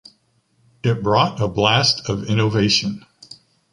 [0.83, 3.05] It brought a blast of innovation.